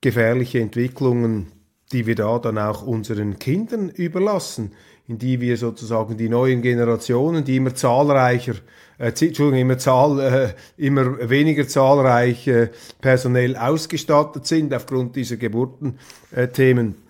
gefährliche 0.00 0.60
Entwicklungen, 0.60 1.52
die 1.92 2.06
wir 2.06 2.14
da 2.14 2.38
dann 2.38 2.58
auch 2.58 2.86
unseren 2.86 3.38
Kindern 3.38 3.88
überlassen, 3.88 4.72
in 5.06 5.18
die 5.18 5.40
wir 5.40 5.56
sozusagen 5.56 6.16
die 6.16 6.28
neuen 6.28 6.62
Generationen, 6.62 7.44
die 7.44 7.56
immer 7.56 7.74
zahlreicher, 7.74 8.54
äh, 8.98 9.08
Entschuldigung, 9.08 9.54
immer, 9.54 9.78
Zahl, 9.78 10.20
äh, 10.20 10.48
immer 10.76 11.28
weniger 11.28 11.66
zahlreich 11.68 12.46
äh, 12.48 12.70
personell 13.00 13.56
ausgestattet 13.56 14.46
sind 14.46 14.72
aufgrund 14.74 15.16
dieser 15.16 15.36
Geburtenthemen, 15.36 16.88
äh, 16.90 17.06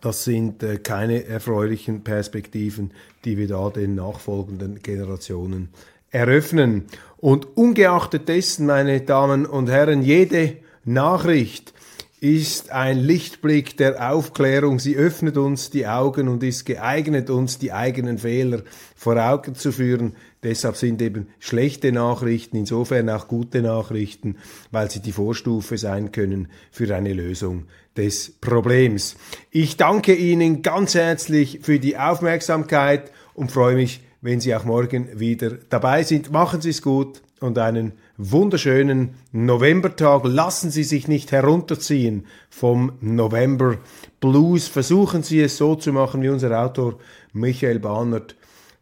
das 0.00 0.24
sind 0.24 0.62
äh, 0.62 0.78
keine 0.78 1.24
erfreulichen 1.24 2.04
Perspektiven, 2.04 2.92
die 3.24 3.36
wir 3.36 3.48
da 3.48 3.70
den 3.70 3.94
nachfolgenden 3.96 4.80
Generationen 4.82 5.70
eröffnen. 6.10 6.86
Und 7.16 7.56
ungeachtet 7.56 8.28
dessen, 8.28 8.66
meine 8.66 9.00
Damen 9.00 9.44
und 9.44 9.68
Herren, 9.68 10.02
jede 10.02 10.56
Nachricht 10.84 11.74
ist 12.20 12.70
ein 12.70 12.98
Lichtblick 12.98 13.76
der 13.76 14.12
Aufklärung. 14.12 14.78
Sie 14.78 14.96
öffnet 14.96 15.36
uns 15.36 15.70
die 15.70 15.86
Augen 15.86 16.28
und 16.28 16.42
ist 16.42 16.64
geeignet, 16.64 17.30
uns 17.30 17.58
die 17.58 17.72
eigenen 17.72 18.18
Fehler 18.18 18.62
vor 18.96 19.16
Augen 19.16 19.54
zu 19.54 19.70
führen. 19.70 20.14
Deshalb 20.42 20.76
sind 20.76 21.02
eben 21.02 21.28
schlechte 21.40 21.90
Nachrichten 21.90 22.56
insofern 22.56 23.10
auch 23.10 23.26
gute 23.26 23.60
Nachrichten, 23.60 24.36
weil 24.70 24.90
sie 24.90 25.00
die 25.00 25.12
Vorstufe 25.12 25.78
sein 25.78 26.12
können 26.12 26.48
für 26.70 26.94
eine 26.94 27.12
Lösung 27.12 27.64
des 27.96 28.30
Problems. 28.40 29.16
Ich 29.50 29.76
danke 29.76 30.14
Ihnen 30.14 30.62
ganz 30.62 30.94
herzlich 30.94 31.60
für 31.62 31.80
die 31.80 31.98
Aufmerksamkeit 31.98 33.10
und 33.34 33.50
freue 33.50 33.74
mich, 33.74 34.00
wenn 34.20 34.40
Sie 34.40 34.54
auch 34.54 34.64
morgen 34.64 35.18
wieder 35.18 35.58
dabei 35.68 36.04
sind. 36.04 36.30
Machen 36.30 36.60
Sie 36.60 36.70
es 36.70 36.82
gut 36.82 37.20
und 37.40 37.58
einen 37.58 37.92
wunderschönen 38.16 39.14
Novembertag. 39.32 40.22
Lassen 40.24 40.70
Sie 40.70 40.84
sich 40.84 41.08
nicht 41.08 41.32
herunterziehen 41.32 42.26
vom 42.50 42.92
November 43.00 43.78
Blues. 44.20 44.68
Versuchen 44.68 45.22
Sie 45.22 45.40
es 45.40 45.56
so 45.56 45.74
zu 45.74 45.92
machen 45.92 46.22
wie 46.22 46.28
unser 46.28 46.60
Autor 46.60 46.98
Michael 47.32 47.78
Bahnert, 47.80 48.36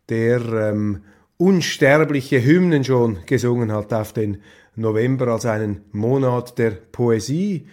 der 0.08 0.40
ähm, 0.40 1.02
unsterbliche 1.38 2.42
Hymnen 2.42 2.84
schon 2.84 3.18
gesungen 3.26 3.72
hat 3.72 3.92
auf 3.92 4.12
den 4.12 4.38
November 4.74 5.28
als 5.28 5.46
einen 5.46 5.82
Monat 5.92 6.58
der 6.58 6.70
Poesie 6.70 7.66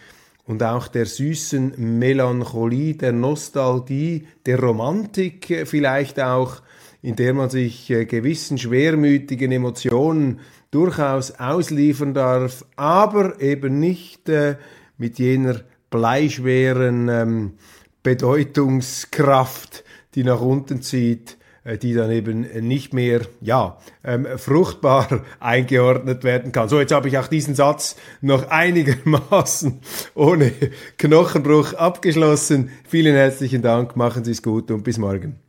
und 0.46 0.64
auch 0.64 0.88
der 0.88 1.06
süßen 1.06 1.74
Melancholie, 1.78 2.96
der 2.96 3.14
Nostalgie, 3.14 4.28
der 4.46 4.60
Romantik 4.60 5.64
vielleicht 5.66 6.20
auch, 6.20 6.62
in 7.02 7.16
der 7.16 7.34
man 7.34 7.50
sich 7.50 7.90
äh, 7.90 8.06
gewissen 8.06 8.58
schwermütigen 8.58 9.52
Emotionen 9.52 10.40
durchaus 10.72 11.32
ausliefern 11.32 12.14
darf, 12.14 12.66
aber 12.76 13.40
eben 13.42 13.80
nicht 13.80 14.28
äh, 14.30 14.58
mit 14.98 15.20
jener 15.20 15.62
bleischweren 15.90 17.10
ähm, 17.10 17.54
Bedeutungskraft, 18.02 19.84
die 20.16 20.24
nach 20.24 20.42
unten 20.42 20.82
zieht, 20.82 21.38
die 21.82 21.94
dann 21.94 22.12
eben 22.12 22.42
nicht 22.68 22.94
mehr 22.94 23.22
ja 23.42 23.78
ähm, 24.04 24.28
fruchtbar 24.38 25.24
eingeordnet 25.40 26.24
werden 26.24 26.52
kann. 26.52 26.70
So, 26.70 26.80
jetzt 26.80 26.92
habe 26.92 27.08
ich 27.08 27.18
auch 27.18 27.28
diesen 27.28 27.56
Satz 27.56 27.96
noch 28.22 28.50
einigermaßen 28.50 29.80
ohne 30.16 30.52
Knochenbruch 30.98 31.74
abgeschlossen. 31.74 32.72
Vielen 32.88 33.16
herzlichen 33.16 33.62
Dank, 33.62 33.96
machen 33.96 34.24
Sie 34.24 34.32
es 34.32 34.42
gut 34.42 34.72
und 34.72 34.84
bis 34.84 34.98
morgen. 34.98 35.43